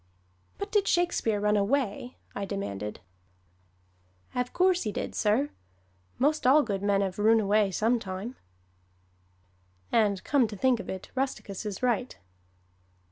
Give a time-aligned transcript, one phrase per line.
[0.57, 3.01] "But did Shakespeare run away?" I demanded.
[4.33, 5.51] "Ave coorse he deed, sir;
[6.17, 8.35] 'most all good men 'ave roon away sometime!"
[9.91, 12.17] And come to think of it Rusticus is right.